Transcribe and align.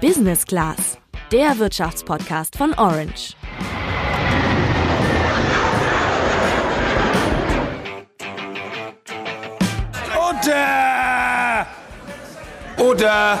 Business 0.00 0.46
Class, 0.46 0.96
der 1.30 1.58
Wirtschaftspodcast 1.58 2.56
von 2.56 2.72
Orange. 2.78 3.36
Order! 10.18 11.66
Order! 12.78 13.38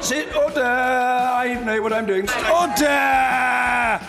Sit 0.00 0.28
order! 0.36 0.62
I 0.62 1.56
know 1.64 1.82
what 1.82 1.92
I'm 1.92 2.06
doing. 2.06 2.28
Order! 2.48 4.00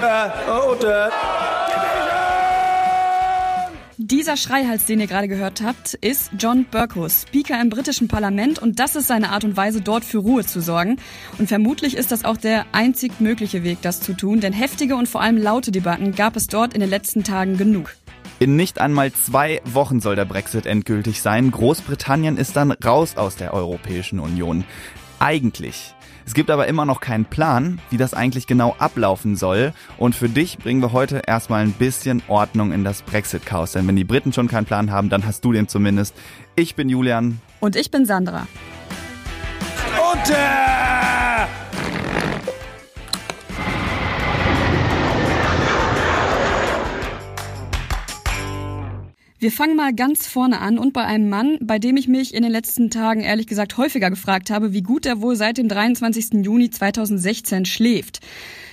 Uh, 0.00 0.68
order! 0.68 1.10
Dieser 4.08 4.36
Schreihals, 4.36 4.84
den 4.84 5.00
ihr 5.00 5.08
gerade 5.08 5.26
gehört 5.26 5.62
habt, 5.62 5.94
ist 5.94 6.30
John 6.38 6.64
Burkus, 6.70 7.22
Speaker 7.22 7.60
im 7.60 7.70
britischen 7.70 8.06
Parlament 8.06 8.60
und 8.60 8.78
das 8.78 8.94
ist 8.94 9.08
seine 9.08 9.30
Art 9.30 9.42
und 9.42 9.56
Weise, 9.56 9.80
dort 9.80 10.04
für 10.04 10.18
Ruhe 10.18 10.46
zu 10.46 10.60
sorgen. 10.60 10.98
Und 11.38 11.48
vermutlich 11.48 11.96
ist 11.96 12.12
das 12.12 12.24
auch 12.24 12.36
der 12.36 12.66
einzig 12.70 13.20
mögliche 13.20 13.64
Weg, 13.64 13.78
das 13.82 14.00
zu 14.00 14.12
tun, 14.12 14.38
denn 14.38 14.52
heftige 14.52 14.94
und 14.94 15.08
vor 15.08 15.22
allem 15.22 15.36
laute 15.36 15.72
Debatten 15.72 16.14
gab 16.14 16.36
es 16.36 16.46
dort 16.46 16.72
in 16.72 16.78
den 16.78 16.88
letzten 16.88 17.24
Tagen 17.24 17.56
genug. 17.56 17.96
In 18.38 18.54
nicht 18.54 18.80
einmal 18.80 19.12
zwei 19.12 19.60
Wochen 19.64 19.98
soll 19.98 20.14
der 20.14 20.24
Brexit 20.24 20.66
endgültig 20.66 21.20
sein. 21.20 21.50
Großbritannien 21.50 22.36
ist 22.36 22.54
dann 22.54 22.70
raus 22.70 23.16
aus 23.16 23.34
der 23.34 23.54
Europäischen 23.54 24.20
Union. 24.20 24.64
Eigentlich 25.18 25.95
es 26.26 26.34
gibt 26.34 26.50
aber 26.50 26.66
immer 26.66 26.84
noch 26.84 27.00
keinen 27.00 27.24
Plan, 27.24 27.80
wie 27.90 27.96
das 27.96 28.12
eigentlich 28.12 28.48
genau 28.48 28.74
ablaufen 28.78 29.36
soll. 29.36 29.72
Und 29.96 30.16
für 30.16 30.28
dich 30.28 30.58
bringen 30.58 30.82
wir 30.82 30.92
heute 30.92 31.22
erstmal 31.24 31.62
ein 31.62 31.72
bisschen 31.72 32.20
Ordnung 32.26 32.72
in 32.72 32.82
das 32.82 33.02
Brexit-Chaos. 33.02 33.72
Denn 33.72 33.86
wenn 33.86 33.96
die 33.96 34.04
Briten 34.04 34.32
schon 34.32 34.48
keinen 34.48 34.66
Plan 34.66 34.90
haben, 34.90 35.08
dann 35.08 35.24
hast 35.24 35.44
du 35.44 35.52
den 35.52 35.68
zumindest. 35.68 36.14
Ich 36.56 36.74
bin 36.74 36.88
Julian. 36.88 37.40
Und 37.60 37.76
ich 37.76 37.92
bin 37.92 38.04
Sandra. 38.06 38.48
Und 40.12 40.30
äh 40.30 40.75
Wir 49.38 49.52
fangen 49.52 49.76
mal 49.76 49.92
ganz 49.94 50.26
vorne 50.26 50.60
an 50.60 50.78
und 50.78 50.94
bei 50.94 51.04
einem 51.04 51.28
Mann, 51.28 51.58
bei 51.60 51.78
dem 51.78 51.98
ich 51.98 52.08
mich 52.08 52.32
in 52.32 52.42
den 52.42 52.50
letzten 52.50 52.88
Tagen 52.88 53.20
ehrlich 53.20 53.46
gesagt 53.46 53.76
häufiger 53.76 54.08
gefragt 54.08 54.48
habe, 54.48 54.72
wie 54.72 54.80
gut 54.80 55.04
er 55.04 55.20
wohl 55.20 55.36
seit 55.36 55.58
dem 55.58 55.68
23. 55.68 56.42
Juni 56.42 56.70
2016 56.70 57.66
schläft. 57.66 58.20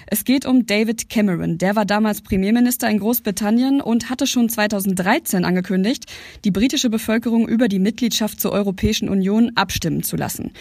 Es 0.07 0.25
geht 0.25 0.45
um 0.45 0.65
David 0.65 1.09
Cameron. 1.09 1.57
Der 1.57 1.75
war 1.75 1.85
damals 1.85 2.21
Premierminister 2.21 2.89
in 2.89 2.99
Großbritannien 2.99 3.81
und 3.81 4.09
hatte 4.09 4.27
schon 4.27 4.49
2013 4.49 5.45
angekündigt, 5.45 6.05
die 6.43 6.51
britische 6.51 6.89
Bevölkerung 6.89 7.47
über 7.47 7.67
die 7.67 7.79
Mitgliedschaft 7.79 8.39
zur 8.39 8.51
Europäischen 8.51 9.09
Union 9.09 9.51
abstimmen 9.55 10.03
zu 10.03 10.15
lassen. 10.15 10.51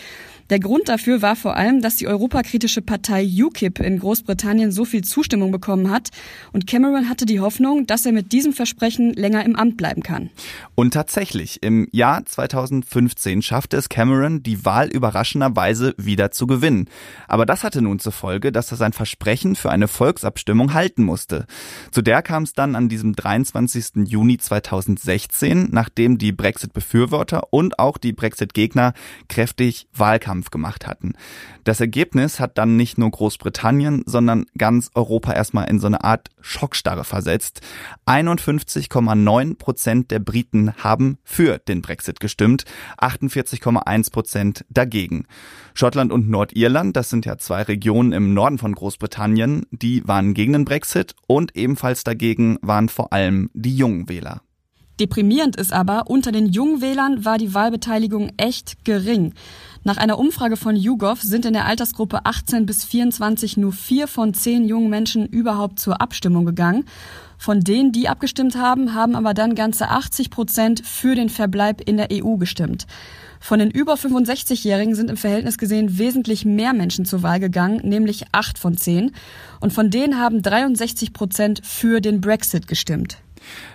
Der 0.52 0.60
Grund 0.60 0.90
dafür 0.90 1.22
war 1.22 1.34
vor 1.34 1.56
allem, 1.56 1.80
dass 1.80 1.96
die 1.96 2.06
europakritische 2.06 2.82
Partei 2.82 3.26
UKIP 3.26 3.80
in 3.80 3.98
Großbritannien 3.98 4.70
so 4.70 4.84
viel 4.84 5.02
Zustimmung 5.02 5.50
bekommen 5.50 5.90
hat 5.90 6.10
und 6.52 6.66
Cameron 6.66 7.08
hatte 7.08 7.24
die 7.24 7.40
Hoffnung, 7.40 7.86
dass 7.86 8.04
er 8.04 8.12
mit 8.12 8.32
diesem 8.32 8.52
Versprechen 8.52 9.14
länger 9.14 9.46
im 9.46 9.56
Amt 9.56 9.78
bleiben 9.78 10.02
kann. 10.02 10.28
Und 10.74 10.92
tatsächlich, 10.92 11.62
im 11.62 11.88
Jahr 11.92 12.26
2015 12.26 13.40
schaffte 13.40 13.78
es 13.78 13.88
Cameron, 13.88 14.42
die 14.42 14.62
Wahl 14.66 14.88
überraschenderweise 14.88 15.94
wieder 15.96 16.30
zu 16.32 16.46
gewinnen. 16.46 16.86
Aber 17.28 17.46
das 17.46 17.64
hatte 17.64 17.80
nun 17.80 17.98
zur 17.98 18.12
Folge, 18.12 18.52
dass 18.52 18.70
er 18.70 18.76
sein 18.76 18.92
Versprechen 18.92 19.22
für 19.54 19.70
eine 19.70 19.88
Volksabstimmung 19.88 20.74
halten 20.74 21.04
musste. 21.04 21.46
Zu 21.90 22.02
der 22.02 22.22
kam 22.22 22.42
es 22.42 22.52
dann 22.52 22.74
an 22.74 22.88
diesem 22.88 23.14
23. 23.14 24.06
Juni 24.06 24.38
2016, 24.38 25.68
nachdem 25.70 26.18
die 26.18 26.32
Brexit-Befürworter 26.32 27.48
und 27.50 27.78
auch 27.78 27.98
die 27.98 28.12
Brexit-Gegner 28.12 28.92
kräftig 29.28 29.86
Wahlkampf 29.92 30.32
Wahlkampf 30.32 30.50
gemacht 30.50 30.86
hatten. 30.86 31.14
Das 31.64 31.80
Ergebnis 31.80 32.40
hat 32.40 32.58
dann 32.58 32.76
nicht 32.76 32.98
nur 32.98 33.10
Großbritannien, 33.10 34.02
sondern 34.06 34.46
ganz 34.58 34.90
Europa 34.94 35.32
erstmal 35.32 35.68
in 35.68 35.78
so 35.78 35.86
eine 35.86 36.02
Art 36.02 36.28
Schockstarre 36.40 37.04
versetzt. 37.04 37.60
51,9 38.06 39.56
Prozent 39.56 40.10
der 40.10 40.18
Briten 40.18 40.74
haben 40.82 41.18
für 41.22 41.58
den 41.58 41.82
Brexit 41.82 42.20
gestimmt, 42.20 42.64
48,1 42.98 44.10
Prozent 44.10 44.64
dagegen. 44.70 45.26
Schottland 45.74 46.12
und 46.12 46.28
Nordirland, 46.28 46.96
das 46.96 47.10
sind 47.10 47.24
ja 47.26 47.38
zwei 47.38 47.62
Regionen 47.62 48.12
im 48.12 48.34
Norden 48.34 48.58
von 48.58 48.74
Großbritannien, 48.74 49.21
die 49.70 50.06
waren 50.06 50.34
gegen 50.34 50.52
den 50.52 50.64
Brexit 50.64 51.14
und 51.26 51.56
ebenfalls 51.56 52.04
dagegen 52.04 52.58
waren 52.62 52.88
vor 52.88 53.12
allem 53.12 53.50
die 53.54 53.76
jungen 53.76 54.08
Wähler. 54.08 54.42
Deprimierend 55.00 55.56
ist 55.56 55.72
aber, 55.72 56.10
unter 56.10 56.32
den 56.32 56.46
Jungwählern 56.46 57.24
war 57.24 57.38
die 57.38 57.54
Wahlbeteiligung 57.54 58.30
echt 58.36 58.84
gering. 58.84 59.32
Nach 59.84 59.96
einer 59.96 60.18
Umfrage 60.18 60.56
von 60.56 60.76
YouGov 60.76 61.20
sind 61.22 61.44
in 61.44 61.54
der 61.54 61.66
Altersgruppe 61.66 62.24
18 62.24 62.66
bis 62.66 62.84
24 62.84 63.56
nur 63.56 63.72
vier 63.72 64.06
von 64.06 64.34
zehn 64.34 64.64
jungen 64.64 64.90
Menschen 64.90 65.26
überhaupt 65.26 65.80
zur 65.80 66.00
Abstimmung 66.00 66.44
gegangen. 66.44 66.84
Von 67.38 67.60
denen, 67.60 67.90
die 67.90 68.08
abgestimmt 68.08 68.54
haben, 68.54 68.94
haben 68.94 69.16
aber 69.16 69.34
dann 69.34 69.56
ganze 69.56 69.88
80 69.88 70.30
Prozent 70.30 70.86
für 70.86 71.16
den 71.16 71.30
Verbleib 71.30 71.80
in 71.80 71.96
der 71.96 72.08
EU 72.12 72.36
gestimmt. 72.36 72.86
Von 73.42 73.58
den 73.58 73.72
über 73.72 73.94
65-Jährigen 73.94 74.94
sind 74.94 75.10
im 75.10 75.16
Verhältnis 75.16 75.58
gesehen 75.58 75.98
wesentlich 75.98 76.44
mehr 76.44 76.72
Menschen 76.72 77.04
zur 77.04 77.24
Wahl 77.24 77.40
gegangen, 77.40 77.80
nämlich 77.82 78.26
acht 78.30 78.56
von 78.56 78.76
zehn. 78.76 79.10
Und 79.58 79.72
von 79.72 79.90
denen 79.90 80.16
haben 80.16 80.42
63 80.42 81.12
Prozent 81.12 81.60
für 81.64 82.00
den 82.00 82.20
Brexit 82.20 82.68
gestimmt. 82.68 83.18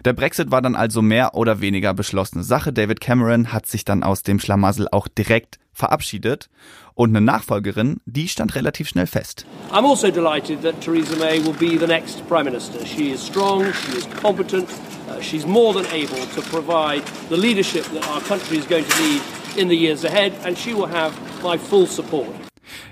Der 0.06 0.14
Brexit 0.14 0.52
war 0.52 0.62
dann 0.62 0.78
also 0.78 1.02
mehr 1.02 1.36
oder 1.36 1.60
weniger 1.60 1.94
beschlossene 1.94 2.46
Sache. 2.46 2.72
David 2.72 3.02
Cameron 3.02 3.52
hat 3.52 3.66
sich 3.66 3.84
dann 3.84 4.04
aus 4.04 4.24
dem 4.24 4.40
Schlamassel 4.40 4.88
auch 4.90 5.10
direkt 5.10 5.60
verabschiedet 5.74 6.50
und 6.96 7.10
eine 7.10 7.20
Nachfolgerin, 7.20 7.98
die 8.06 8.30
stand 8.30 8.56
relativ 8.56 8.88
schnell 8.88 9.06
fest. 9.06 9.46
I'm 9.74 9.86
also 9.86 10.10
delighted 10.10 10.62
that 10.62 10.80
Theresa 10.80 11.18
May 11.18 11.44
will 11.44 11.54
be 11.54 11.78
the 11.78 11.86
next 11.86 12.26
Prime 12.30 12.46
Minister. 12.46 12.80
She 12.86 13.12
is 13.12 13.22
strong, 13.22 13.66
she 13.74 13.98
is 13.98 14.08
competent, 14.22 14.70
uh, 15.10 15.22
she's 15.22 15.46
more 15.46 15.74
than 15.74 15.86
able 15.94 16.26
to 16.34 16.42
provide 16.50 17.04
the 17.30 17.36
leadership 17.36 17.84
that 17.94 18.08
our 18.08 18.22
country 18.22 18.58
is 18.58 18.66
going 18.66 18.86
to 18.86 19.02
need 19.04 19.22
in 19.58 19.70
the 19.70 19.76
years 19.76 20.06
ahead 20.06 20.32
and 20.46 20.58
she 20.58 20.74
will 20.74 20.88
have 20.88 21.14
my 21.44 21.58
full 21.58 21.88
support. 21.88 22.28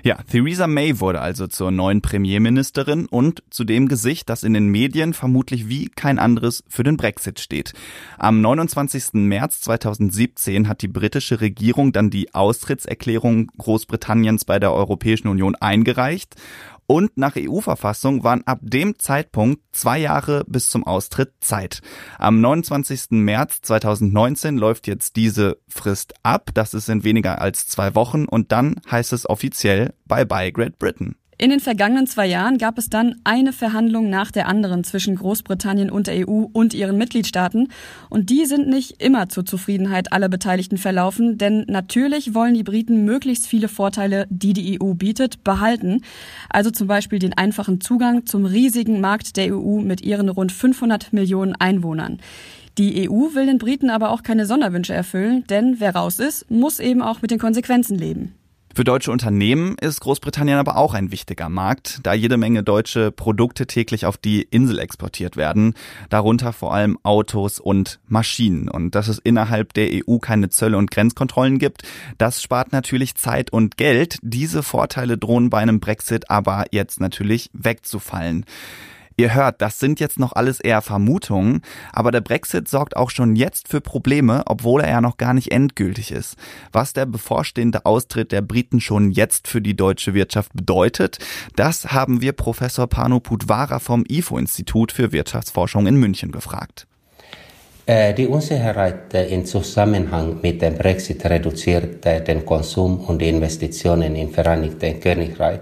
Ja, 0.02 0.18
Theresa 0.30 0.66
May 0.66 1.00
wurde 1.00 1.20
also 1.20 1.46
zur 1.46 1.70
neuen 1.70 2.00
Premierministerin 2.00 3.06
und 3.06 3.42
zu 3.50 3.64
dem 3.64 3.88
Gesicht, 3.88 4.28
das 4.28 4.42
in 4.42 4.54
den 4.54 4.68
Medien 4.68 5.12
vermutlich 5.12 5.68
wie 5.68 5.88
kein 5.88 6.18
anderes 6.18 6.64
für 6.68 6.82
den 6.82 6.96
Brexit 6.96 7.40
steht. 7.40 7.72
Am 8.18 8.40
29. 8.40 9.14
März 9.14 9.60
2017 9.62 10.68
hat 10.68 10.82
die 10.82 10.88
britische 10.88 11.40
Regierung 11.40 11.92
dann 11.92 12.10
die 12.10 12.34
Austrittserklärung 12.34 13.50
Großbritanniens 13.58 14.44
bei 14.44 14.58
der 14.58 14.72
Europäischen 14.72 15.28
Union 15.28 15.54
eingereicht 15.56 16.36
und 16.86 17.16
nach 17.16 17.34
EU-Verfassung 17.36 18.24
waren 18.24 18.46
ab 18.46 18.60
dem 18.62 18.98
Zeitpunkt 18.98 19.62
zwei 19.72 19.98
Jahre 19.98 20.44
bis 20.46 20.70
zum 20.70 20.86
Austritt 20.86 21.34
Zeit. 21.40 21.80
Am 22.18 22.40
29. 22.40 23.10
März 23.10 23.60
2019 23.62 24.56
läuft 24.56 24.86
jetzt 24.86 25.16
diese 25.16 25.58
Frist 25.68 26.14
ab. 26.22 26.50
Das 26.54 26.74
ist 26.74 26.88
in 26.88 27.04
weniger 27.04 27.40
als 27.40 27.66
zwei 27.66 27.94
Wochen 27.94 28.26
und 28.26 28.52
dann 28.52 28.80
heißt 28.90 29.12
es 29.12 29.28
offiziell 29.28 29.94
Bye 30.06 30.26
bye 30.26 30.52
Great 30.52 30.78
Britain. 30.78 31.16
In 31.38 31.50
den 31.50 31.60
vergangenen 31.60 32.06
zwei 32.06 32.26
Jahren 32.26 32.56
gab 32.56 32.78
es 32.78 32.88
dann 32.88 33.16
eine 33.24 33.52
Verhandlung 33.52 34.08
nach 34.08 34.30
der 34.30 34.48
anderen 34.48 34.84
zwischen 34.84 35.16
Großbritannien 35.16 35.90
und 35.90 36.06
der 36.06 36.26
EU 36.26 36.46
und 36.50 36.72
ihren 36.72 36.96
Mitgliedstaaten. 36.96 37.68
Und 38.08 38.30
die 38.30 38.46
sind 38.46 38.68
nicht 38.68 39.02
immer 39.02 39.28
zur 39.28 39.44
Zufriedenheit 39.44 40.14
aller 40.14 40.30
Beteiligten 40.30 40.78
verlaufen, 40.78 41.36
denn 41.36 41.66
natürlich 41.68 42.32
wollen 42.32 42.54
die 42.54 42.62
Briten 42.62 43.04
möglichst 43.04 43.46
viele 43.46 43.68
Vorteile, 43.68 44.26
die 44.30 44.54
die 44.54 44.80
EU 44.80 44.94
bietet, 44.94 45.44
behalten. 45.44 46.00
Also 46.48 46.70
zum 46.70 46.86
Beispiel 46.86 47.18
den 47.18 47.34
einfachen 47.34 47.82
Zugang 47.82 48.24
zum 48.24 48.46
riesigen 48.46 49.02
Markt 49.02 49.36
der 49.36 49.54
EU 49.54 49.80
mit 49.80 50.00
ihren 50.00 50.30
rund 50.30 50.52
500 50.52 51.12
Millionen 51.12 51.54
Einwohnern. 51.54 52.18
Die 52.78 53.10
EU 53.10 53.34
will 53.34 53.44
den 53.44 53.58
Briten 53.58 53.90
aber 53.90 54.10
auch 54.10 54.22
keine 54.22 54.46
Sonderwünsche 54.46 54.94
erfüllen, 54.94 55.44
denn 55.50 55.80
wer 55.80 55.94
raus 55.94 56.18
ist, 56.18 56.50
muss 56.50 56.80
eben 56.80 57.02
auch 57.02 57.20
mit 57.20 57.30
den 57.30 57.38
Konsequenzen 57.38 57.98
leben. 57.98 58.34
Für 58.76 58.84
deutsche 58.84 59.10
Unternehmen 59.10 59.74
ist 59.80 60.02
Großbritannien 60.02 60.58
aber 60.58 60.76
auch 60.76 60.92
ein 60.92 61.10
wichtiger 61.10 61.48
Markt, 61.48 62.00
da 62.02 62.12
jede 62.12 62.36
Menge 62.36 62.62
deutsche 62.62 63.10
Produkte 63.10 63.66
täglich 63.66 64.04
auf 64.04 64.18
die 64.18 64.42
Insel 64.42 64.80
exportiert 64.80 65.38
werden, 65.38 65.72
darunter 66.10 66.52
vor 66.52 66.74
allem 66.74 66.98
Autos 67.02 67.58
und 67.58 68.00
Maschinen. 68.06 68.68
Und 68.68 68.94
dass 68.94 69.08
es 69.08 69.18
innerhalb 69.18 69.72
der 69.72 69.88
EU 70.06 70.18
keine 70.18 70.50
Zölle 70.50 70.76
und 70.76 70.90
Grenzkontrollen 70.90 71.58
gibt, 71.58 71.84
das 72.18 72.42
spart 72.42 72.72
natürlich 72.72 73.14
Zeit 73.14 73.50
und 73.50 73.78
Geld. 73.78 74.18
Diese 74.20 74.62
Vorteile 74.62 75.16
drohen 75.16 75.48
bei 75.48 75.60
einem 75.60 75.80
Brexit 75.80 76.30
aber 76.30 76.66
jetzt 76.70 77.00
natürlich 77.00 77.48
wegzufallen. 77.54 78.44
Ihr 79.18 79.34
hört, 79.34 79.62
das 79.62 79.80
sind 79.80 79.98
jetzt 79.98 80.18
noch 80.18 80.34
alles 80.34 80.60
eher 80.60 80.82
Vermutungen, 80.82 81.62
aber 81.90 82.10
der 82.10 82.20
Brexit 82.20 82.68
sorgt 82.68 82.96
auch 82.96 83.08
schon 83.08 83.34
jetzt 83.34 83.66
für 83.66 83.80
Probleme, 83.80 84.42
obwohl 84.44 84.82
er 84.82 84.90
ja 84.90 85.00
noch 85.00 85.16
gar 85.16 85.32
nicht 85.32 85.52
endgültig 85.52 86.10
ist. 86.10 86.36
Was 86.70 86.92
der 86.92 87.06
bevorstehende 87.06 87.86
Austritt 87.86 88.30
der 88.30 88.42
Briten 88.42 88.78
schon 88.78 89.10
jetzt 89.10 89.48
für 89.48 89.62
die 89.62 89.74
deutsche 89.74 90.12
Wirtschaft 90.12 90.52
bedeutet, 90.52 91.18
das 91.56 91.92
haben 91.92 92.20
wir 92.20 92.32
Professor 92.32 92.86
Pano 92.88 93.18
Putwara 93.18 93.78
vom 93.78 94.04
IFO-Institut 94.06 94.92
für 94.92 95.12
Wirtschaftsforschung 95.12 95.86
in 95.86 95.96
München 95.96 96.30
gefragt. 96.30 96.86
Äh, 97.86 98.12
die 98.12 98.26
Unsicherheit 98.26 99.14
im 99.14 99.46
Zusammenhang 99.46 100.40
mit 100.42 100.60
dem 100.60 100.74
Brexit 100.74 101.24
reduziert 101.24 102.04
den 102.04 102.44
Konsum 102.44 103.00
und 103.00 103.22
die 103.22 103.28
Investitionen 103.28 104.14
im 104.14 104.30
Vereinigten 104.30 105.00
Königreich, 105.00 105.60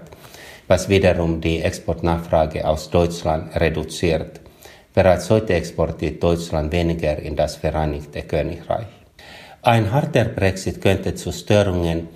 was 0.67 0.89
wiederum 0.89 1.41
die 1.41 1.61
Exportnachfrage 1.61 2.67
aus 2.67 2.89
Deutschland 2.89 3.55
reduziert. 3.59 4.41
Bereits 4.93 5.29
heute 5.29 5.53
exportiert 5.53 6.23
Deutschland 6.23 6.71
weniger 6.71 7.17
in 7.19 7.35
das 7.35 7.55
Vereinigte 7.57 8.21
Königreich. 8.23 8.87
Ein 9.61 9.91
harter 9.91 10.25
Brexit 10.25 10.81
könnte 10.81 11.15
zu 11.15 11.31
Störungen 11.31 12.07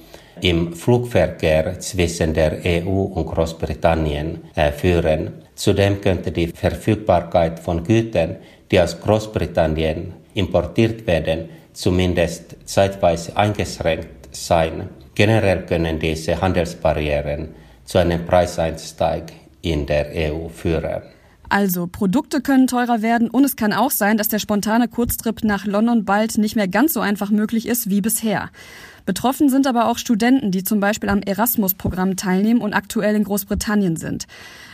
im 0.42 0.74
Flugverkehr 0.74 1.80
zwischen 1.80 2.34
der 2.34 2.60
EU 2.66 3.02
und 3.16 3.26
Großbritannien 3.26 4.42
äh, 4.56 4.72
führen. 4.72 5.44
Zudem 5.56 6.00
könnte 6.00 6.32
die 6.32 6.48
Verfügbarkeit 6.48 7.60
von 7.60 7.84
Gütern 7.84 8.38
die 8.72 8.80
aus 8.80 9.00
Großbritannien 9.00 10.14
importiert 10.34 11.06
werden, 11.08 11.50
zumindest 11.74 12.56
zeitweise 12.66 13.36
eingeschränkt 13.36 14.30
sein. 14.32 14.90
Generell 15.16 15.66
können 15.66 16.00
diese 16.00 16.40
Handelsbarrieren 16.40 17.50
zu 17.90 17.98
einem 17.98 18.24
Preiseinsteig 18.24 19.34
in 19.64 19.88
der 19.88 20.12
EU 20.32 20.48
führen. 20.50 21.02
Also, 21.50 21.88
Produkte 21.88 22.40
können 22.40 22.68
teurer 22.68 23.02
werden 23.02 23.32
und 23.32 23.44
es 23.44 23.56
kann 23.56 23.74
auch 23.74 23.90
sein, 23.90 24.18
dass 24.18 24.28
der 24.28 24.38
spontane 24.38 24.88
Kurztrip 24.88 25.44
nach 25.44 25.66
London 25.66 26.06
bald 26.06 26.38
nicht 26.38 26.56
mehr 26.56 26.68
ganz 26.68 26.94
so 26.94 27.00
einfach 27.00 27.32
möglich 27.32 27.68
ist 27.68 27.90
wie 27.90 28.02
bisher. 28.02 28.52
Betroffen 29.08 29.50
sind 29.50 29.66
aber 29.66 29.88
auch 29.88 29.98
Studenten, 29.98 30.52
die 30.52 30.64
zum 30.64 30.80
Beispiel 30.80 31.10
am 31.10 31.24
Erasmus-Programm 31.24 32.16
teilnehmen 32.16 32.62
und 32.62 32.76
aktuell 32.76 33.16
in 33.16 33.24
Großbritannien 33.24 33.96
sind. 33.96 34.28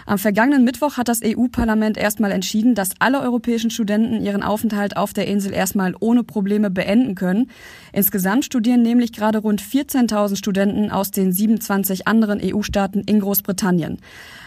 Am 0.07 0.19
vergangenen 0.19 0.63
Mittwoch 0.63 0.97
hat 0.97 1.07
das 1.07 1.21
EU-Parlament 1.23 1.97
erstmal 1.97 2.31
entschieden, 2.31 2.75
dass 2.75 2.91
alle 2.99 3.21
europäischen 3.21 3.71
Studenten 3.71 4.21
ihren 4.23 4.43
Aufenthalt 4.43 4.97
auf 4.97 5.13
der 5.13 5.27
Insel 5.27 5.51
erstmal 5.51 5.95
ohne 5.99 6.23
Probleme 6.23 6.69
beenden 6.69 7.15
können. 7.15 7.49
Insgesamt 7.91 8.45
studieren 8.45 8.83
nämlich 8.83 9.13
gerade 9.13 9.39
rund 9.39 9.63
14.000 9.63 10.35
Studenten 10.35 10.91
aus 10.91 11.09
den 11.09 11.31
27 11.31 12.07
anderen 12.07 12.39
EU-Staaten 12.43 13.01
in 13.01 13.19
Großbritannien. 13.19 13.97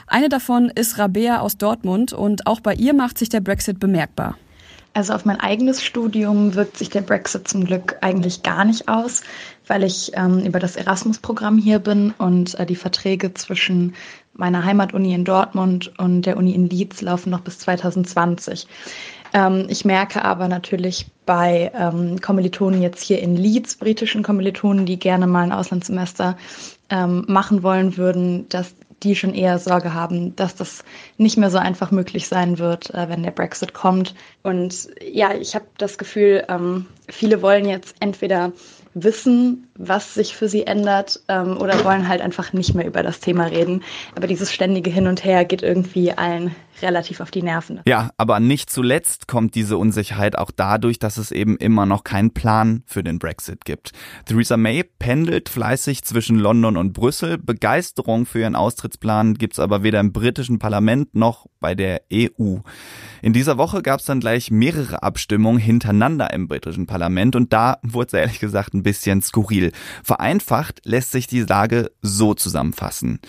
Eine 0.06 0.28
davon 0.28 0.70
ist 0.72 0.96
Rabea 0.96 1.40
aus 1.40 1.58
Dortmund 1.58 2.12
und 2.12 2.46
auch 2.46 2.60
bei 2.60 2.74
ihr 2.74 2.94
macht 2.94 3.18
sich 3.18 3.28
der 3.28 3.40
Brexit 3.40 3.80
bemerkbar. 3.80 4.36
Also 4.94 5.12
auf 5.12 5.24
mein 5.24 5.38
eigenes 5.38 5.84
Studium 5.84 6.54
wirkt 6.54 6.76
sich 6.76 6.90
der 6.90 7.02
Brexit 7.02 7.46
zum 7.46 7.64
Glück 7.64 7.96
eigentlich 8.00 8.42
gar 8.42 8.64
nicht 8.64 8.88
aus, 8.88 9.22
weil 9.66 9.84
ich 9.84 10.12
ähm, 10.14 10.40
über 10.44 10.58
das 10.58 10.76
Erasmus-Programm 10.76 11.58
hier 11.58 11.78
bin 11.78 12.12
und 12.18 12.58
äh, 12.58 12.66
die 12.66 12.76
Verträge 12.76 13.32
zwischen 13.34 13.94
meiner 14.32 14.64
Heimatuni 14.64 15.14
in 15.14 15.24
Dortmund 15.24 15.92
und 15.98 16.22
der 16.22 16.36
Uni 16.36 16.52
in 16.52 16.68
Leeds 16.68 17.02
laufen 17.02 17.30
noch 17.30 17.40
bis 17.40 17.58
2020. 17.60 18.66
Ähm, 19.34 19.66
ich 19.68 19.84
merke 19.84 20.24
aber 20.24 20.48
natürlich 20.48 21.06
bei 21.28 21.70
ähm, 21.74 22.22
Kommilitonen 22.22 22.80
jetzt 22.80 23.02
hier 23.02 23.20
in 23.20 23.36
Leeds, 23.36 23.76
britischen 23.76 24.22
Kommilitonen, 24.22 24.86
die 24.86 24.98
gerne 24.98 25.26
mal 25.26 25.42
ein 25.42 25.52
Auslandssemester 25.52 26.38
ähm, 26.88 27.26
machen 27.28 27.62
wollen 27.62 27.98
würden, 27.98 28.48
dass 28.48 28.74
die 29.02 29.14
schon 29.14 29.34
eher 29.34 29.58
Sorge 29.58 29.92
haben, 29.92 30.34
dass 30.36 30.54
das 30.54 30.84
nicht 31.18 31.36
mehr 31.36 31.50
so 31.50 31.58
einfach 31.58 31.90
möglich 31.90 32.28
sein 32.28 32.58
wird, 32.58 32.94
äh, 32.94 33.10
wenn 33.10 33.22
der 33.22 33.30
Brexit 33.30 33.74
kommt. 33.74 34.14
Und 34.42 34.88
ja, 35.06 35.34
ich 35.34 35.54
habe 35.54 35.66
das 35.76 35.98
Gefühl, 35.98 36.46
ähm, 36.48 36.86
viele 37.10 37.42
wollen 37.42 37.68
jetzt 37.68 37.96
entweder 38.00 38.52
wissen, 39.04 39.68
was 39.76 40.14
sich 40.14 40.34
für 40.34 40.48
sie 40.48 40.66
ändert 40.66 41.20
ähm, 41.28 41.56
oder 41.58 41.84
wollen 41.84 42.08
halt 42.08 42.20
einfach 42.20 42.52
nicht 42.52 42.74
mehr 42.74 42.86
über 42.86 43.02
das 43.02 43.20
Thema 43.20 43.44
reden. 43.44 43.82
Aber 44.14 44.26
dieses 44.26 44.52
ständige 44.52 44.90
Hin 44.90 45.06
und 45.06 45.24
Her 45.24 45.44
geht 45.44 45.62
irgendwie 45.62 46.12
allen 46.12 46.54
relativ 46.82 47.20
auf 47.20 47.30
die 47.30 47.42
Nerven. 47.42 47.80
Ja, 47.86 48.10
aber 48.16 48.40
nicht 48.40 48.70
zuletzt 48.70 49.28
kommt 49.28 49.54
diese 49.54 49.76
Unsicherheit 49.76 50.38
auch 50.38 50.50
dadurch, 50.54 50.98
dass 50.98 51.16
es 51.16 51.32
eben 51.32 51.56
immer 51.56 51.86
noch 51.86 52.04
keinen 52.04 52.32
Plan 52.32 52.82
für 52.86 53.02
den 53.02 53.18
Brexit 53.18 53.64
gibt. 53.64 53.92
Theresa 54.26 54.56
May 54.56 54.84
pendelt 54.84 55.48
fleißig 55.48 56.04
zwischen 56.04 56.38
London 56.38 56.76
und 56.76 56.92
Brüssel. 56.92 57.38
Begeisterung 57.38 58.26
für 58.26 58.40
ihren 58.40 58.56
Austrittsplan 58.56 59.34
gibt's 59.34 59.58
aber 59.58 59.82
weder 59.82 60.00
im 60.00 60.12
britischen 60.12 60.58
Parlament 60.58 61.14
noch 61.14 61.46
bei 61.60 61.74
der 61.74 62.02
EU. 62.12 62.58
In 63.22 63.32
dieser 63.32 63.58
Woche 63.58 63.82
gab's 63.82 64.04
dann 64.04 64.20
gleich 64.20 64.50
mehrere 64.50 65.02
Abstimmungen 65.02 65.60
hintereinander 65.60 66.32
im 66.32 66.48
britischen 66.48 66.86
Parlament 66.86 67.36
und 67.36 67.52
da 67.52 67.78
wurde 67.82 68.08
es 68.08 68.12
ehrlich 68.12 68.40
gesagt 68.40 68.74
ein 68.74 68.82
bisschen 68.82 69.22
skurril. 69.22 69.72
Vereinfacht 70.02 70.80
lässt 70.84 71.12
sich 71.12 71.26
die 71.26 71.42
Lage 71.42 71.90
so 72.02 72.34
zusammenfassen. 72.34 73.20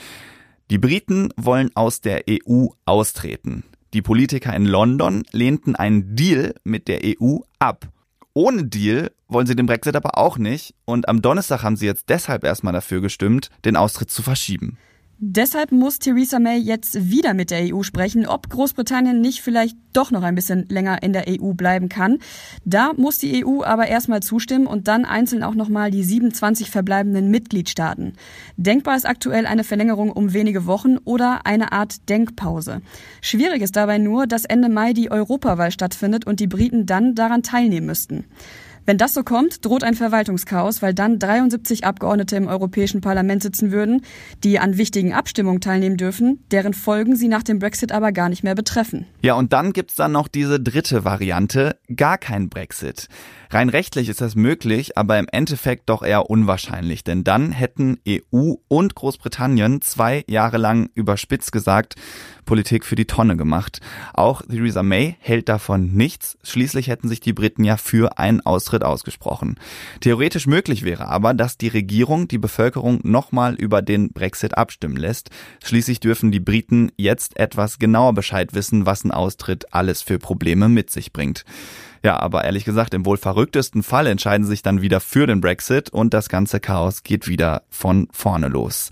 Die 0.69 0.77
Briten 0.77 1.29
wollen 1.35 1.71
aus 1.75 2.01
der 2.01 2.25
EU 2.29 2.67
austreten. 2.85 3.63
Die 3.93 4.03
Politiker 4.03 4.55
in 4.55 4.65
London 4.65 5.23
lehnten 5.31 5.75
einen 5.75 6.15
Deal 6.15 6.53
mit 6.63 6.87
der 6.87 7.01
EU 7.03 7.39
ab. 7.57 7.87
Ohne 8.33 8.65
Deal 8.65 9.11
wollen 9.27 9.47
sie 9.47 9.55
den 9.55 9.65
Brexit 9.65 9.95
aber 9.95 10.19
auch 10.19 10.37
nicht 10.37 10.75
und 10.85 11.09
am 11.09 11.23
Donnerstag 11.23 11.63
haben 11.63 11.75
sie 11.75 11.87
jetzt 11.87 12.09
deshalb 12.09 12.43
erstmal 12.43 12.73
dafür 12.73 13.01
gestimmt, 13.01 13.49
den 13.65 13.75
Austritt 13.75 14.11
zu 14.11 14.21
verschieben. 14.21 14.77
Deshalb 15.21 15.73
muss 15.73 15.99
Theresa 15.99 16.39
May 16.39 16.59
jetzt 16.59 17.11
wieder 17.11 17.33
mit 17.33 17.51
der 17.51 17.75
EU 17.75 17.83
sprechen, 17.83 18.25
ob 18.25 18.49
Großbritannien 18.49 19.19
nicht 19.19 19.41
vielleicht 19.41 19.75
doch 19.91 20.11
noch 20.11 20.23
ein 20.23 20.33
bisschen 20.33 20.65
länger 20.69 21.03
in 21.03 21.11
der 21.11 21.25
EU 21.27 21.51
bleiben 21.51 21.89
kann. 21.89 22.19
Da 22.63 22.93
muss 22.95 23.17
die 23.17 23.45
EU 23.45 23.61
aber 23.63 23.87
erstmal 23.87 24.21
zustimmen 24.21 24.65
und 24.65 24.87
dann 24.87 25.03
einzeln 25.03 25.43
auch 25.43 25.55
nochmal 25.55 25.91
die 25.91 26.05
27 26.05 26.71
verbleibenden 26.71 27.29
Mitgliedstaaten. 27.29 28.13
Denkbar 28.55 28.95
ist 28.95 29.05
aktuell 29.05 29.45
eine 29.45 29.65
Verlängerung 29.65 30.09
um 30.09 30.31
wenige 30.31 30.65
Wochen 30.65 30.95
oder 31.03 31.45
eine 31.45 31.73
Art 31.73 32.07
Denkpause. 32.07 32.81
Schwierig 33.21 33.61
ist 33.61 33.75
dabei 33.75 33.97
nur, 33.97 34.25
dass 34.25 34.45
Ende 34.45 34.69
Mai 34.69 34.93
die 34.93 35.11
Europawahl 35.11 35.71
stattfindet 35.71 36.27
und 36.27 36.39
die 36.39 36.47
Briten 36.47 36.85
dann 36.85 37.13
daran 37.13 37.43
teilnehmen 37.43 37.87
müssten. 37.87 38.23
Wenn 38.89 38.97
das 38.97 39.13
so 39.13 39.21
kommt, 39.21 39.63
droht 39.65 39.83
ein 39.83 39.93
Verwaltungschaos, 39.93 40.81
weil 40.81 40.95
dann 40.95 41.19
73 41.19 41.83
Abgeordnete 41.83 42.35
im 42.37 42.47
Europäischen 42.47 43.01
Parlament 43.01 43.43
sitzen 43.43 43.71
würden, 43.71 44.01
die 44.43 44.57
an 44.57 44.79
wichtigen 44.79 45.13
Abstimmungen 45.13 45.61
teilnehmen 45.61 45.95
dürfen, 45.95 46.43
deren 46.49 46.73
Folgen 46.73 47.15
sie 47.15 47.27
nach 47.27 47.43
dem 47.43 47.59
Brexit 47.59 47.91
aber 47.91 48.11
gar 48.11 48.29
nicht 48.29 48.43
mehr 48.43 48.55
betreffen. 48.55 49.05
Ja, 49.21 49.35
und 49.35 49.53
dann 49.53 49.73
gibt's 49.73 49.93
dann 49.93 50.13
noch 50.13 50.27
diese 50.27 50.59
dritte 50.59 51.05
Variante, 51.05 51.77
gar 51.95 52.17
kein 52.17 52.49
Brexit. 52.49 53.09
Rein 53.51 53.69
rechtlich 53.69 54.09
ist 54.09 54.21
das 54.21 54.35
möglich, 54.35 54.97
aber 54.97 55.19
im 55.19 55.27
Endeffekt 55.31 55.89
doch 55.89 56.01
eher 56.01 56.29
unwahrscheinlich, 56.29 57.03
denn 57.03 57.23
dann 57.23 57.51
hätten 57.51 57.99
EU 58.07 58.53
und 58.67 58.95
Großbritannien 58.95 59.81
zwei 59.81 60.23
Jahre 60.27 60.57
lang 60.57 60.89
überspitzt 60.95 61.51
gesagt 61.51 61.95
Politik 62.49 62.83
für 62.83 62.95
die 62.95 63.05
Tonne 63.05 63.37
gemacht. 63.37 63.79
Auch 64.11 64.41
Theresa 64.41 64.81
May 64.81 65.17
hält 65.19 65.49
davon 65.49 65.93
nichts. 65.93 66.35
Schließlich 66.43 66.87
hätten 66.87 67.07
sich 67.07 67.19
die 67.19 67.33
Briten 67.33 67.63
ja 67.63 67.77
für 67.77 68.17
einen 68.17 68.41
Austritt 68.41 68.78
ausgesprochen. 68.83 69.59
Theoretisch 70.01 70.47
möglich 70.47 70.83
wäre 70.83 71.07
aber, 71.07 71.33
dass 71.33 71.57
die 71.57 71.67
Regierung 71.67 72.27
die 72.27 72.37
Bevölkerung 72.37 72.99
nochmal 73.03 73.55
über 73.55 73.81
den 73.81 74.11
Brexit 74.11 74.57
abstimmen 74.57 74.97
lässt. 74.97 75.29
Schließlich 75.63 75.99
dürfen 75.99 76.31
die 76.31 76.39
Briten 76.39 76.91
jetzt 76.97 77.37
etwas 77.37 77.79
genauer 77.79 78.13
Bescheid 78.13 78.53
wissen, 78.53 78.85
was 78.85 79.03
ein 79.03 79.11
Austritt 79.11 79.73
alles 79.73 80.01
für 80.01 80.19
Probleme 80.19 80.69
mit 80.69 80.89
sich 80.89 81.13
bringt. 81.13 81.45
Ja, 82.03 82.19
aber 82.19 82.45
ehrlich 82.45 82.65
gesagt, 82.65 82.93
im 82.93 83.05
wohl 83.05 83.17
verrücktesten 83.17 83.83
Fall 83.83 84.07
entscheiden 84.07 84.45
sie 84.45 84.51
sich 84.51 84.61
dann 84.61 84.81
wieder 84.81 84.99
für 84.99 85.27
den 85.27 85.41
Brexit 85.41 85.89
und 85.89 86.13
das 86.13 86.29
ganze 86.29 86.59
Chaos 86.59 87.03
geht 87.03 87.27
wieder 87.27 87.63
von 87.69 88.07
vorne 88.11 88.47
los. 88.47 88.89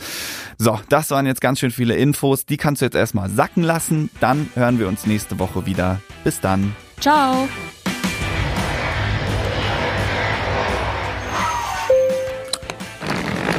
So, 0.58 0.80
das 0.90 1.10
waren 1.12 1.26
jetzt 1.26 1.42
ganz 1.42 1.60
schön 1.60 1.72
viele 1.72 1.96
Infos. 1.96 2.46
Die 2.46 2.58
kannst 2.58 2.82
du 2.82 2.86
jetzt 2.86 2.96
erstmal 2.96 3.30
sacken 3.30 3.64
lassen. 3.64 4.10
Dann 4.20 4.50
hören 4.56 4.80
wir 4.80 4.88
uns 4.88 5.06
nächste 5.06 5.40
Woche 5.40 5.66
wieder. 5.66 6.02
Bis 6.24 6.42
dann. 6.42 6.76
Ciao. 7.00 7.48